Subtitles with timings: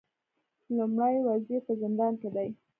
[0.77, 2.49] لومړی وزیر په زندان کې دی